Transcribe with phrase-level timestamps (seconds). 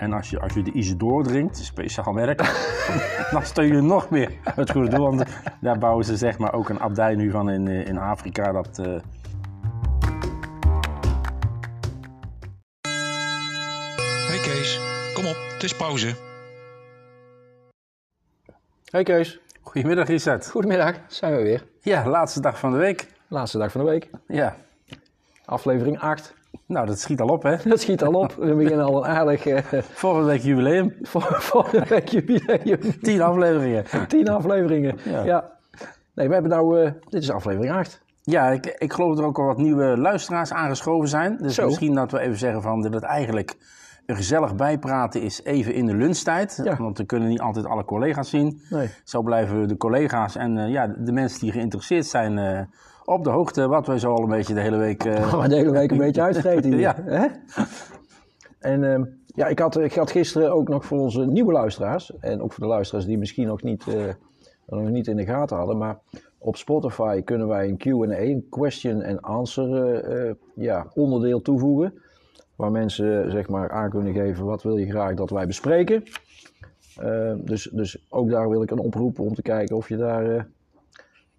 [0.00, 2.38] En als je, als je de Isidore drinkt, speciaal merk,
[3.32, 5.10] dan steun je nog meer het goede doel.
[5.10, 5.24] Want
[5.60, 8.52] daar bouwen ze zeg maar ook een abdij nu van in, eh, in Afrika.
[8.52, 8.86] Dat, eh,
[14.28, 14.80] Hey Kees,
[15.14, 16.14] kom op, het is pauze.
[18.84, 20.50] Hey Kees, Goedemiddag Richard.
[20.50, 21.66] goedemiddag, zijn we weer.
[21.80, 23.06] Ja, laatste dag van de week.
[23.28, 24.56] Laatste dag van de week, Ja,
[25.44, 26.34] aflevering 8.
[26.66, 27.56] Nou dat schiet al op hè.
[27.64, 30.94] Dat schiet al op, we beginnen al een aardig eh Volgende week jubileum.
[31.02, 32.78] volgende week jubileum.
[33.02, 33.84] Tien afleveringen.
[34.08, 34.98] 10 afleveringen.
[35.04, 35.24] Ja.
[35.24, 35.50] Ja.
[36.14, 38.00] Nee, we hebben nou, eh, dit is aflevering 8.
[38.22, 41.36] Ja, ik, ik geloof dat er ook al wat nieuwe luisteraars aangeschoven zijn.
[41.36, 41.66] Dus Zo.
[41.66, 43.56] misschien dat we even zeggen van dat het eigenlijk
[44.06, 46.60] een gezellig bijpraten is even in de lunchtijd.
[46.64, 46.76] Ja.
[46.76, 48.60] Want we kunnen niet altijd alle collega's zien.
[48.70, 48.88] Nee.
[49.04, 52.68] Zo blijven de collega's en eh, ja, de mensen die geïnteresseerd zijn
[53.10, 53.68] op de hoogte.
[53.68, 55.04] Wat wij zo al een beetje de hele week...
[55.04, 56.78] eh, de hele week een beetje hier.
[56.78, 56.96] Ja.
[57.04, 57.26] Hè?
[58.58, 62.42] En ehm, ja, ik had, ik had gisteren ook nog voor onze nieuwe luisteraars, en
[62.42, 64.04] ook voor de luisteraars die misschien nog niet, eh,
[64.66, 65.98] nog niet in de gaten hadden, maar
[66.38, 71.94] op Spotify kunnen wij een Q&A, een question and answer eh, ja, onderdeel toevoegen.
[72.56, 76.02] Waar mensen zeg maar aan kunnen geven wat wil je graag dat wij bespreken.
[76.96, 80.46] Eh, dus, dus ook daar wil ik een oproep om te kijken of je daar,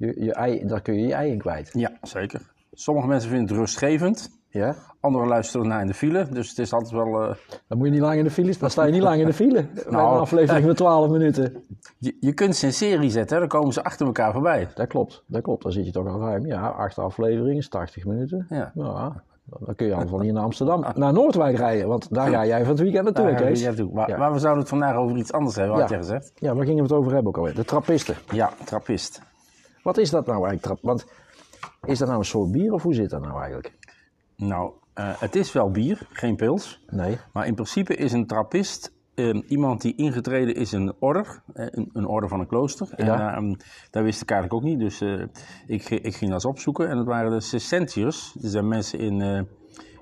[0.08, 1.70] je, je ei, daar kun je je ei in kwijt.
[1.74, 2.42] Ja, zeker.
[2.74, 4.40] Sommige mensen vinden het rustgevend.
[4.50, 4.76] Ja?
[5.00, 6.28] Anderen luisteren naar in de file.
[6.32, 7.22] Dus het is altijd wel...
[7.22, 7.36] eh,
[7.68, 8.54] Dan moet je niet lang in de file.
[8.60, 9.66] Dan sta je niet lang in de file.
[9.90, 11.64] Nou, een aflevering van 12 minuten.
[11.98, 14.68] je, je kunt ze in serie zetten, hè, dan komen ze achter elkaar voorbij.
[14.76, 15.64] Dat klopt, dat klopt.
[15.64, 16.46] Dan zit je toch al ruim.
[16.46, 18.46] Ja, acht afleveringen, is 80 minuten.
[18.50, 18.72] Ja.
[18.76, 19.24] Ja,
[19.60, 21.88] dan kun je al van hier naar Amsterdam, naar Noordwijk rijden.
[21.88, 23.62] Want daar ga jij van het weekend naartoe, Kees.
[23.62, 23.90] ja, toe.
[23.94, 24.18] Maar, Ja.
[24.18, 25.96] maar we zouden het vandaag over iets anders hebben, had Ja.
[25.96, 26.32] je gezegd.
[26.36, 27.56] Ja, waar gingen we het over hebben ook alweer?
[27.56, 28.16] De trappisten.
[28.32, 29.22] Ja, trappist.
[29.84, 30.82] Wat is dat nou eigenlijk?
[30.82, 31.06] Want
[31.84, 33.74] is dat nou een soort bier of hoe zit dat nou eigenlijk?
[34.36, 36.84] Nou, eh, het is wel bier, geen pils.
[36.90, 37.18] Nee.
[37.34, 41.66] Maar in principe is een trappist eh, iemand die ingetreden is in een order, eh,
[41.70, 42.88] een, een orde van een klooster.
[42.96, 43.36] En Ja.
[43.36, 43.52] eh,
[43.92, 45.22] dat wist ik eigenlijk ook niet, dus eh,
[45.68, 46.90] ik, ik ging dat eens opzoeken.
[46.90, 48.34] En dat waren de Cessentiërs.
[48.40, 49.22] Dat zijn mensen in,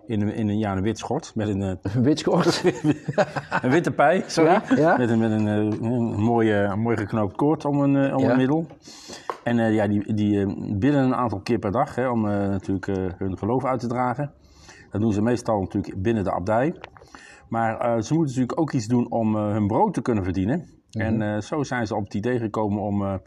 [0.07, 2.63] in, een, in een, ja, een wit schort met een, Een witskort.
[3.61, 4.49] een witte pij, sorry.
[4.51, 4.97] Ja, ja.
[4.97, 8.31] Met een, met een, een mooie, een mooi geknoopt koord om een, om Ja.
[8.31, 8.67] een middel.
[9.49, 12.49] En eh, ja, die, die eh, bidden een aantal keer per dag hè, om eh,
[12.49, 12.85] natuurlijk
[13.17, 14.31] hun geloof uit te dragen.
[14.91, 16.75] Dat doen ze meestal natuurlijk binnen de abdij.
[17.47, 20.69] Maar ze moeten natuurlijk ook iets doen om hun brood te kunnen verdienen.
[20.91, 21.21] Mhm.
[21.21, 23.21] En zo zijn ze op het idee gekomen om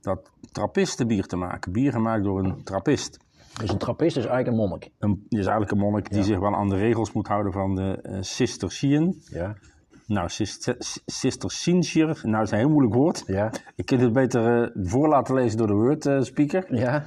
[0.00, 1.72] dat trappistenbier te maken.
[1.72, 3.18] Bier gemaakt door een trappist.
[3.60, 4.90] Dus een trappist is eigenlijk een monnik.
[4.98, 7.98] Een, is eigenlijk een monnik die zich wel aan de regels moet houden van de
[8.02, 9.22] uh, Cisterciën.
[9.24, 9.56] Ja.
[10.08, 10.28] Nou,
[11.06, 13.22] Cisterciëntiër, nou dat is een heel moeilijk woord.
[13.26, 13.50] Ja.
[13.74, 16.74] Je kunt het beter eh, voor laten lezen door de word speaker.
[16.74, 17.04] Ja.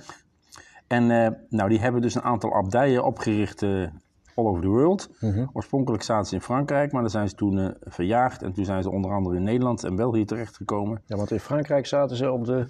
[0.88, 3.88] En eh, nou, die hebben dus een aantal abdijen opgericht eh,
[4.35, 5.09] all over the world.
[5.53, 8.41] Oorspronkelijk zaten ze in Frankrijk, maar dan zijn ze toen verjaagd.
[8.41, 11.01] En toen zijn ze onder andere in Nederland en België terechtgekomen.
[11.06, 12.67] Ja, want in Frankrijk zaten ze op de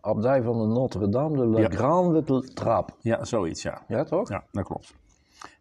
[0.00, 1.68] abdij van de Notre-Dame de La Ja.
[1.68, 2.92] Grande Trappe.
[3.00, 3.82] Ja, zoiets, ja.
[3.88, 4.28] Ja, toch?
[4.28, 4.94] Ja, dat klopt.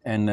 [0.01, 0.27] En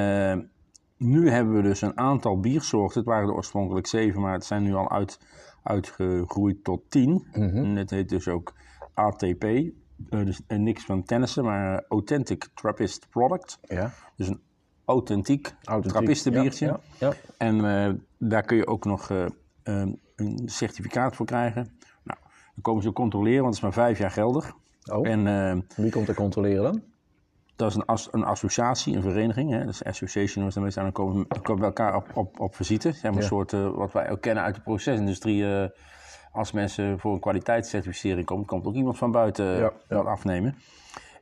[1.00, 2.98] nu hebben we dus een aantal biersoorten.
[2.98, 5.18] Het waren er oorspronkelijk zeven, maar het zijn nu al uit,
[5.62, 7.26] uitgegroeid tot tien.
[7.32, 8.52] En het heet dus ook
[8.94, 9.44] ATP.
[9.44, 9.70] eh,
[10.08, 13.58] dus eh, niks van tennissen, maar Authentic Trappist Product.
[13.62, 13.92] Ja.
[14.16, 14.40] Dus een
[14.84, 16.66] authentiek, Authentiek, trappistenbiertje.
[16.66, 17.12] Ja, ja.
[17.38, 19.10] En eh, daar kun je ook nog
[20.14, 21.62] een certificaat voor krijgen.
[22.02, 22.18] Nou,
[22.54, 24.52] dan komen ze controleren, want het is maar vijf jaar geldig.
[24.92, 25.08] Oh.
[25.08, 26.82] En Wie komt er controleren dan?
[27.60, 29.50] Dat is een, as- een associatie, een vereniging.
[29.50, 29.58] Hè?
[29.64, 32.92] Dat is association, was daarmee dan komen, dan komen we elkaar op, op, op visite.
[32.92, 35.54] Zeg maar een soort, eh, wat wij ook kennen uit de procesindustrie.
[35.62, 35.68] eh,
[36.32, 40.54] als mensen voor een kwaliteitscertificering komen, komt ook iemand van buiten eh, Ja, dat afnemen.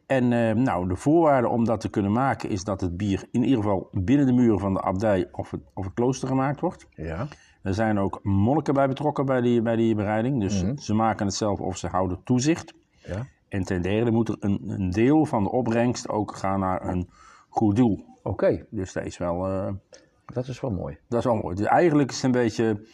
[0.06, 0.28] En
[0.62, 3.88] nou, de voorwaarde om dat te kunnen maken is dat het bier in ieder geval
[3.92, 6.86] binnen de muren van de abdij of het, of het klooster gemaakt wordt.
[6.90, 7.26] Ja.
[7.62, 10.40] Er zijn ook monniken bij betrokken bij die, bij die bereiding.
[10.40, 12.74] Dus ze maken het zelf of ze houden toezicht.
[13.04, 13.26] Ja.
[13.48, 17.08] En ten derde moet er een, een deel van de opbrengst ook gaan naar een
[17.48, 18.04] goed doel.
[18.22, 19.72] Oké, Dus dat is wel, eh,
[20.26, 20.98] dat is wel mooi.
[21.08, 21.56] dat is wel mooi.
[21.56, 22.86] Dus eigenlijk is het een beetje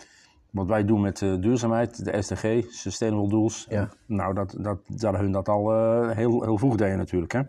[0.51, 3.67] wat wij doen met eh, duurzaamheid, de SDG, Sustainable Goals.
[3.69, 3.89] Ja.
[4.07, 7.33] Nou, dat, dat, dat hun dat al eh, heel, heel vroeg deden natuurlijk.
[7.33, 7.41] Hè?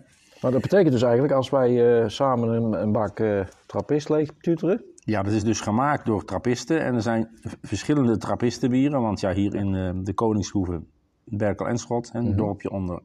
[0.42, 4.84] Maar dat betekent dus eigenlijk als wij samen een, een bak eh trappist leeg tuteren.
[4.96, 6.82] Ja, dat is dus gemaakt door trappisten.
[6.82, 7.30] En er zijn
[7.62, 9.02] verschillende trappistenbieren.
[9.02, 10.82] Want ja, hier in de Koningshoeve,
[11.26, 13.02] Berkel en Schot, hè, een dorpje onder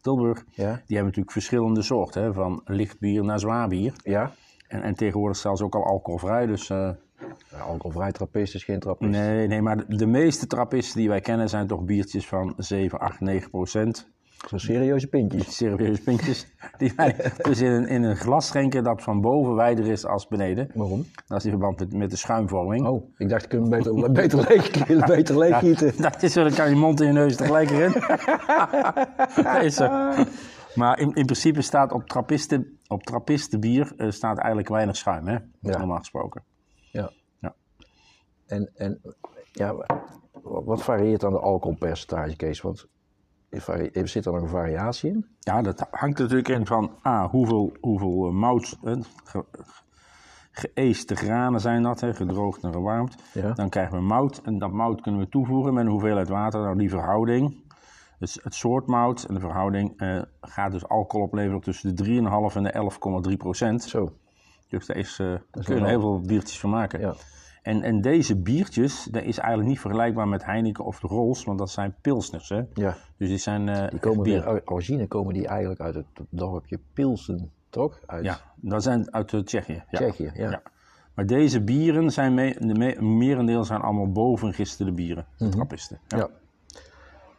[0.00, 0.38] Tilburg.
[0.38, 0.54] Ja.
[0.54, 2.22] Die hebben natuurlijk verschillende soorten.
[2.22, 3.92] Hè, van licht bier naar zwaar bier.
[4.02, 4.32] Ja.
[4.68, 6.46] En, en tegenwoordig zelfs ook al alcoholvrij.
[6.46, 6.90] Dus eh,
[7.50, 9.10] ja alcoholvrij trappist is geen trappist.
[9.10, 12.98] nee, nee, maar de, de meeste trappisten die wij kennen zijn toch biertjes van 7,
[12.98, 14.08] 8, 9 procent.
[14.48, 15.56] Zo'n serieuze pintjes.
[15.56, 16.46] serieuze pintjes,
[16.78, 17.16] die wij
[17.48, 20.70] dus in een, in een glas schenken dat van boven wijder is als beneden.
[20.74, 21.06] Waarom?
[21.26, 22.86] Dat is in verband met, met de schuimvorming.
[22.86, 26.02] Oh, ik dacht, ik kunnen beter, beter leeg, beter leeg gieten.
[26.02, 27.92] Dat is zo, dan kan je mond en je neus tegelijk erin.
[29.44, 30.14] Dat is zo.
[30.74, 35.36] Maar in, in principe staat op trappisten, op trappistenbier eh, staat eigenlijk weinig schuim, hè?
[35.60, 35.78] Ja.
[35.78, 36.42] Normaal gesproken.
[36.92, 37.10] Ja.
[37.40, 37.54] Ja.
[38.46, 39.00] En, en
[39.52, 39.74] ja,
[40.42, 42.60] wat varieert dan de alcoholpercentage, Kees?
[42.60, 42.86] Want
[44.04, 45.26] zit er nog een variatie in?
[45.38, 49.44] Ja, dat hangt natuurlijk in van A, hoeveel, hoeveel eh, mout, eh, ge,
[50.50, 53.16] geëeste granen zijn dat, hè, gedroogd en gewarmd.
[53.32, 53.52] Ja.
[53.52, 56.60] Dan krijgen we mout en dat mout kunnen we toevoegen met een hoeveelheid water.
[56.60, 57.62] Nou, die verhouding,
[58.18, 62.04] dus het soort mout en de verhouding eh, gaat dus alcohol opleveren tussen de
[62.50, 63.82] 3,5 en de 11,3 procent.
[63.82, 64.12] Zo.
[64.68, 67.00] Dus daar is, daar is kun je wel- heel veel biertjes van maken.
[67.00, 67.14] Ja.
[67.64, 71.58] En, en deze biertjes, dat is eigenlijk niet vergelijkbaar met Heineken of de Rolls, want
[71.58, 72.48] dat zijn pilsners.
[72.48, 72.62] Hè?
[72.74, 72.96] Ja.
[73.16, 77.50] Dus die zijn eh, Die komen weer origine komen die eigenlijk uit het dorpje Pilsen,
[77.70, 78.00] toch?
[78.06, 79.72] Uit Ja, dat zijn uit eh, Tsjechië.
[79.90, 79.98] Ja.
[79.98, 80.50] Tsjechië, ja.
[80.50, 80.62] Ja.
[81.14, 85.26] Maar deze bieren zijn, mee, de me, merendeel zijn allemaal bovengisterde bieren.
[85.38, 85.98] De trappisten.
[86.08, 86.16] Ja.
[86.16, 86.30] Ja.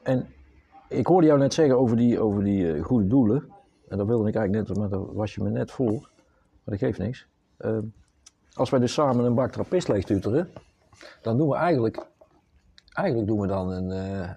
[0.04, 0.28] En
[0.90, 3.44] ik hoorde jou net zeggen over die, over die eh, goede doelen.
[3.88, 5.92] En dat wilde ik eigenlijk net, maar daar was je me net voor.
[5.92, 7.28] Maar dat geeft niks.
[8.56, 10.50] Als wij dus samen een bak trappist leegtuteren,
[11.22, 12.06] dan doen we eigenlijk,
[12.94, 14.30] eigenlijk doen we dan een, eh,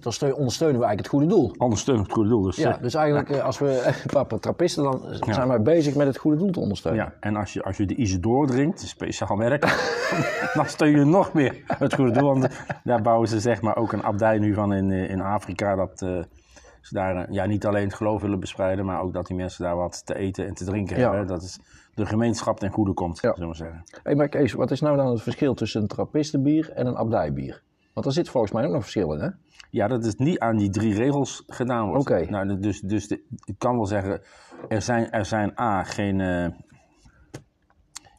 [0.00, 1.54] dan steun- ondersteunen we eigenlijk het goede doel.
[1.58, 2.42] Ondersteuning het goede doel.
[2.42, 5.94] Dus, Ja, eh, dus eigenlijk eh, als we een paar trappisten, dan zijn wij bezig
[5.94, 7.04] met het goede doel te ondersteunen.
[7.04, 7.12] ja.
[7.20, 9.62] En als je, als je de Isidore drinkt, een speciaal merk,
[10.54, 12.28] dan steun je nog meer het goede doel.
[12.34, 12.48] Want
[12.84, 15.74] daar bouwen ze zeg maar ook een abdij nu van in, in Afrika.
[15.74, 19.64] Dat ze daar ja, niet alleen het geloof willen bespreiden, maar ook dat die mensen
[19.64, 21.08] daar wat te eten en te drinken Ja.
[21.08, 21.26] hebben.
[21.26, 21.58] Dat is
[21.94, 23.32] de gemeenschap ten goede komt, Ja.
[23.34, 23.82] zullen we zeggen.
[24.02, 27.62] Hey, maar Kees, wat is nou dan het verschil tussen een trappistenbier en een abdijbier?
[27.92, 29.28] Want er zit volgens mij ook nog verschil in, hè?
[29.70, 32.10] Ja, dat is niet aan die drie regels gedaan wordt.
[32.10, 32.30] Oké.
[32.30, 34.20] Nou, dus dus de, ik kan wel zeggen,
[34.68, 36.46] er zijn, er zijn A, geen, eh,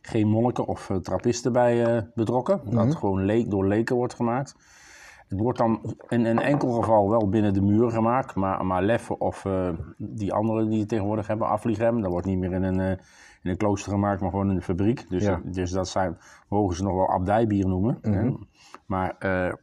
[0.02, 2.62] geen monniken of eh, trappisten bij eh, betrokken.
[2.66, 4.56] Dat gewoon le- door leken wordt gemaakt.
[5.34, 9.22] Het wordt dan in een enkel geval wel binnen de muur gemaakt, maar, maar leffen
[9.22, 12.80] of eh, die andere die je tegenwoordig hebben, afvliegrem, dat wordt niet meer in een,
[12.80, 12.90] eh,
[13.42, 15.10] in een klooster gemaakt, maar gewoon in de fabriek.
[15.10, 15.42] Dus, Ja.
[15.44, 16.18] dus dat zijn,
[16.50, 17.98] mogen ze nog wel abdijbier noemen.
[18.02, 18.32] hè.
[18.86, 19.54] Maar eh,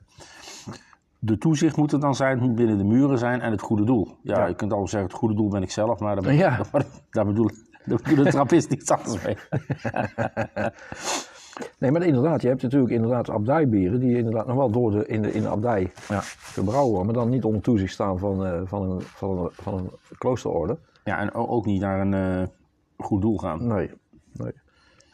[1.19, 3.85] de toezicht moet er dan zijn, het moet binnen de muren zijn en het goede
[3.85, 4.17] doel.
[4.23, 4.47] Ja, Ja.
[4.47, 6.61] je kunt al zeggen, het goede doel ben ik zelf, maar daar, ben, Ja.
[7.11, 7.51] daar bedoel,
[7.85, 9.37] daar bedoel de trappist niets anders mee.
[11.79, 15.23] Nee, maar inderdaad, je hebt natuurlijk inderdaad abdijbieren die inderdaad nog wel door de, in,
[15.23, 16.21] de, in de abdij Ja.
[16.39, 19.75] gebrouwen worden, maar dan niet onder toezicht staan van, eh, van, een, van, een, van
[19.75, 20.79] een kloosterorde.
[21.05, 22.49] Ja, en ook niet naar een eh,
[23.07, 23.67] goed doel gaan.
[23.67, 23.91] Nee.
[24.33, 24.53] nee.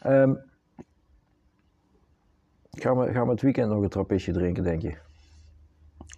[0.00, 0.34] Ehm,
[2.70, 4.94] gaan, we, gaan we het weekend nog een trappistje drinken, denk je?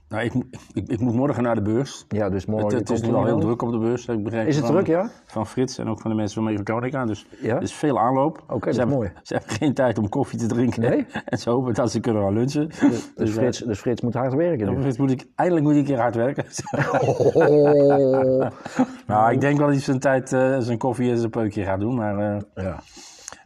[0.08, 2.04] Nou, ik, moet- ik, ik moet morgen naar de beurs.
[2.08, 2.68] Ja, dus morgen.
[2.68, 4.06] het, het is nu al heel druk op de beurs.
[4.06, 5.10] heb Ik begrepen Is het van, druk, ja?
[5.26, 7.04] Van Frits en ook van de mensen van Mechatronica.
[7.04, 7.56] Dus Ja?
[7.56, 8.42] er is veel aanloop.
[8.48, 9.10] dat ze is hebben, mooi.
[9.22, 10.80] Ze hebben geen tijd om koffie te drinken.
[10.82, 11.06] Nee?
[11.24, 12.68] En ze hopen dat ze kunnen gaan lunchen.
[12.68, 14.80] Dus eh, Frits, dus Frits moet hard werken nu.
[14.80, 16.44] Frits moet ik, eindelijk moet ik een keer hard werken.
[17.00, 18.46] Oh.
[19.06, 21.80] nou, ik denk wel dat hij zijn tijd, eh, zijn koffie en zijn peukje gaat
[21.80, 21.94] doen.
[21.94, 22.78] Maar, eh, Ja.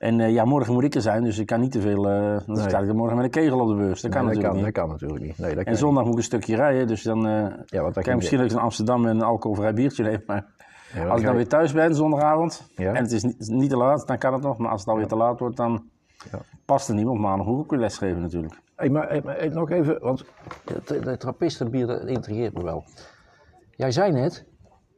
[0.03, 2.09] En eh, ja, morgen moet ik er zijn, dus ik kan niet te veel.
[2.09, 4.01] eh dan sta ik er morgen met een kegel op de beurs.
[4.01, 4.75] Dat kan Nee, dat, natuurlijk kan, niet.
[4.75, 5.39] dat kan natuurlijk niet.
[5.39, 7.33] Nee, dat kan En zondag moet ik een stukje rijden, dus dan eh
[7.67, 10.23] Ja, kan je misschien ik in Amsterdam een alcoholvrij biertje neem.
[10.27, 10.47] Maar
[10.95, 12.93] Ja, als ik dan weer thuis ben zondagavond Ja.
[12.95, 14.59] en het is niet, niet te laat, dan kan het nog.
[14.59, 15.91] Maar als het alweer te laat wordt, dan
[16.33, 16.39] Ja.
[16.65, 17.19] past er niemand.
[17.21, 18.55] Maandag moet ik ook weer lesgeven natuurlijk.
[18.77, 20.25] Hey, maar, hey, maar, hey, nog even, want
[20.87, 22.85] het trappistenbier dat intrigeert me wel.
[23.71, 24.45] Jij zei net,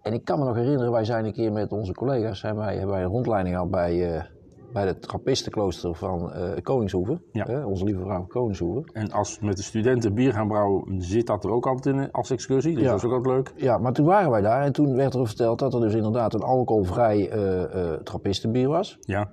[0.02, 2.72] en ik kan me nog herinneren, wij zijn een keer met onze collega's, zijn wij,
[2.76, 4.26] hebben wij een rondleiding gehad bij,
[4.74, 7.22] bij het trappistenklooster van eh Koningshoeven.
[7.32, 7.46] Ja.
[7.46, 8.84] Eh, onze lieve vrouw Koningshoeven.
[8.92, 12.10] En als we met de studenten bier gaan brouwen, zit dat er ook altijd in
[12.12, 12.74] als excursie.
[12.74, 12.88] Dus Ja.
[12.90, 13.52] dat is ook altijd leuk.
[13.56, 16.34] Ja, maar toen waren wij daar en toen werd er verteld dat er dus inderdaad
[16.34, 18.96] een alcoholvrij eh eh trappistenbier was.
[19.00, 19.30] Ja.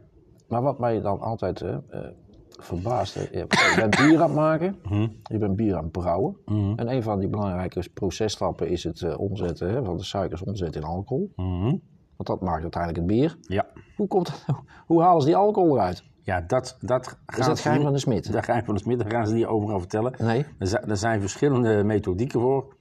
[0.47, 1.99] Maar wat mij dan altijd eh, eh,
[2.59, 4.75] verbaast, hè, je bent bier aan het maken,
[5.23, 6.35] je bent bier aan het brouwen.
[6.75, 10.81] En een van die belangrijke processtappen is het eh, omzetten hè, van de suikers omzetten
[10.81, 11.31] in alcohol.
[11.35, 11.75] Mhm.
[12.21, 13.37] Want dat maakt uiteindelijk het bier.
[13.41, 13.65] Ja.
[13.95, 14.45] Hoe, komt,
[14.87, 16.03] hoe halen ze die alcohol eruit?
[16.21, 18.31] Ja, dat, dat Is dat geheim van de smid?
[18.31, 20.13] Dat geheim van de smid, daar gaan ze niet overal vertellen.
[20.17, 20.45] Nee.
[20.59, 22.75] Er zijn, er zijn verschillende methodieken voor.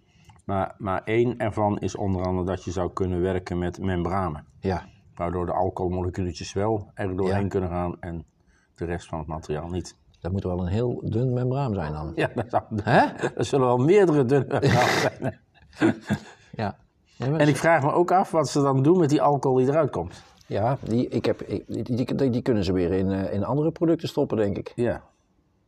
[0.44, 4.44] Maar, maar één ervan is onder andere dat je zou kunnen werken met membranen.
[4.61, 4.85] Ja.
[5.14, 7.49] Waardoor de alcoholmoleculetjes wel er doorheen Ja.
[7.49, 8.25] kunnen gaan en
[8.75, 9.97] de rest van het materiaal niet.
[10.20, 12.12] Dat moet wel een heel dun membraan zijn dan.
[12.14, 13.06] Ja, dat, zou, Hè?
[13.38, 15.38] er zullen wel meerdere dunne membranen zijn.
[16.52, 16.76] Ja.
[17.20, 19.90] En ik vraag me ook af wat ze dan doen met die alcohol die eruit
[19.90, 20.22] komt.
[20.46, 23.44] Ja, die, ik heb, ik- die, die, die, die kunnen ze weer in, eh, in
[23.44, 24.72] andere producten stoppen, denk ik.
[24.74, 25.02] Ja.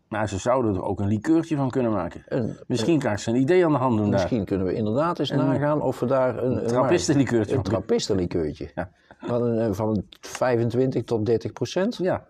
[0.08, 2.22] Maar ze zouden er ook een likeurtje van kunnen maken.
[2.28, 4.12] Een, Misschien krijgt ze een idee aan de hand doen daar.
[4.20, 7.80] misschien kunnen we inderdaad eens nagaan of we daar een, een, Trappistenlikeurtje een van kunnen-
[7.86, 8.70] trappistenlikeurtje.
[8.74, 8.90] Ja.
[9.18, 12.26] Van, een, eh, van een 25 tot 30 procent, Ja,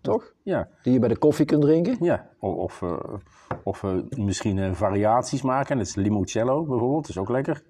[0.00, 0.32] toch?
[0.42, 1.96] ja, Die je bij de koffie kunt drinken.
[2.00, 2.28] ja.
[2.40, 2.98] Of, of, eh,
[3.64, 5.76] of eh, misschien variaties maken.
[5.76, 7.62] Dat is limoncello bijvoorbeeld, dat is ook lekker.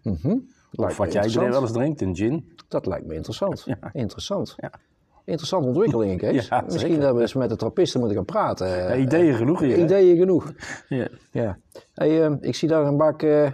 [0.75, 2.57] Lijkt Of wat jij wel eens drinkt, een gin.
[2.69, 3.67] Dat lijkt me interessant.
[3.93, 4.55] Interessant.
[4.57, 4.71] Ja.
[5.25, 6.49] Interessante ontwikkeling, Kees.
[6.49, 8.69] Ja, Misschien dat we eens met de trappisten moeten gaan praten.
[8.69, 9.77] Ja, ideeën genoeg hier.
[9.77, 9.83] hè?
[9.83, 10.53] Ideeën genoeg.
[10.89, 11.09] Ja.
[11.31, 11.59] Ja.
[11.95, 13.23] Hey, eh, ik zie daar een bak.
[13.23, 13.51] eh,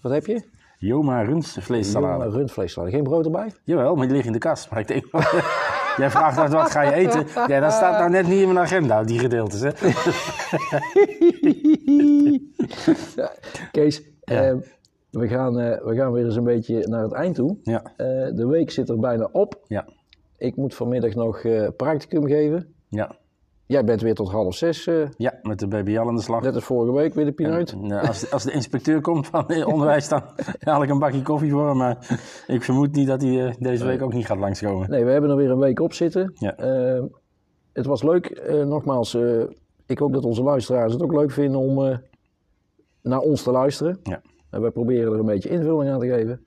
[0.00, 0.42] wat heb je?
[0.78, 2.24] Joma rundvleessalade.
[2.24, 2.92] Jonge rundvleessalade.
[2.92, 3.52] Geen brood erbij?
[3.64, 4.70] Jawel, maar die ligt in de kast.
[4.70, 5.04] Maar ik denk,
[5.96, 7.26] jij vraagt uit wat ga je eten?
[7.46, 9.60] Ja, dat staat nou net niet in mijn agenda, die gedeeltes.
[9.60, 9.70] Hè?
[13.72, 14.52] Kees, eh,
[15.18, 17.56] we, gaan, eh, we gaan weer eens een beetje naar het eind toe.
[17.62, 19.60] Ja, Eh, de week zit er bijna op.
[19.66, 19.86] ja,
[20.38, 22.74] Ik moet vanmiddag nog eh, practicum geven.
[22.88, 23.16] ja.
[23.68, 24.84] Jij bent weer tot half zes,
[25.16, 26.42] Ja, met de BBL aan de slag.
[26.42, 27.76] net als vorige week, weer de pineut.
[27.80, 30.22] Nou, als, de, als de inspecteur komt van onderwijs, dan
[30.60, 31.76] haal ik een bakje koffie voor hem.
[31.76, 34.90] Maar ik vermoed niet dat hij deze week ook niet gaat langskomen.
[34.90, 36.32] Nee, we hebben er weer een week op zitten.
[36.34, 36.54] Ja.
[37.72, 38.48] Het was leuk.
[38.66, 39.16] Nogmaals,
[39.86, 41.98] ik hoop dat onze luisteraars het ook leuk vinden om
[43.02, 44.00] naar ons te luisteren.
[44.02, 44.20] Ja.
[44.56, 46.40] En wij proberen er een beetje invulling aan te geven.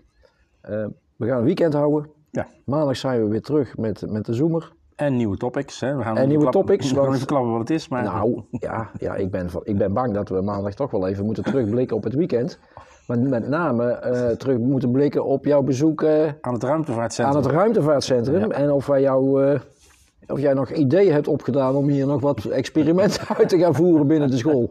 [0.62, 0.86] Eh,
[1.16, 2.10] we gaan een weekend houden.
[2.32, 2.48] Ja.
[2.66, 4.72] Maandag zijn we weer terug met, met de Zoomer.
[4.96, 5.80] En nieuwe topics.
[5.80, 5.96] Hè.
[5.96, 7.88] We gaan En even nieuwe klap- topics, We gaan want- even klappen wat het is.
[7.88, 11.08] Maar Nou, ja, ja ik, ben, van- ik ben bang dat we maandag toch wel
[11.08, 12.60] even moeten terugblikken op het weekend.
[13.08, 17.38] Maar met name eh, terug moeten blikken op jouw bezoek eh, aan het ruimtevaartcentrum.
[17.38, 18.52] aan het ruimtevaartcentrum.
[18.52, 19.60] En of, wij jou, eh,
[20.28, 24.08] of jij nog ideeën hebt opgedaan om hier nog wat experimenten uit te gaan voeren
[24.08, 24.70] binnen de school.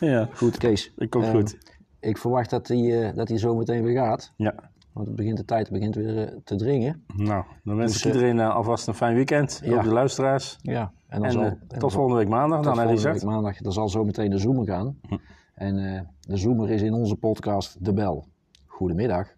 [0.00, 0.92] Ja, Goed, Kees.
[0.96, 1.56] dat komt Eh, goed.
[2.00, 4.32] Ik verwacht dat hij dat hij zo meteen weer gaat.
[4.36, 4.54] Ja.
[4.92, 7.04] Want het begint de tijd begint weer eh, te dringen.
[7.16, 9.60] Nou, dan wens Dus, ik iedereen eh, alvast een fijn weekend.
[9.64, 9.76] ja.
[9.76, 10.58] Ook de luisteraars.
[10.62, 10.92] Ja.
[11.08, 13.56] En dan En zal, en tot volgende week maandag tot dan, volgende week maandag.
[13.56, 15.00] Dan zal zo meteen de Zoomer gaan.
[15.54, 18.26] En eh, de Zoomer is in onze podcast De Bel.
[18.66, 19.28] Goedemiddag.